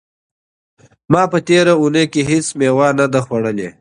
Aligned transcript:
ما 1.11 1.21
په 1.31 1.39
تېره 1.47 1.73
اونۍ 1.81 2.05
کې 2.13 2.21
هیڅ 2.31 2.47
مېوه 2.59 2.87
نه 2.99 3.05
ده 3.13 3.19
خوړلې. 3.25 3.69